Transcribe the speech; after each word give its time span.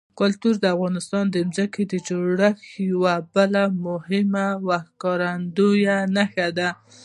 کلتور 0.19 0.55
د 0.61 0.65
افغانستان 0.75 1.23
د 1.29 1.37
ځمکې 1.55 1.83
د 1.91 1.93
جوړښت 2.07 2.61
یوه 2.91 3.15
بله 3.33 3.63
مهمه 3.85 4.45
او 4.57 4.69
ښکاره 4.87 5.31
نښه 6.15 6.47
ده. 6.57 6.69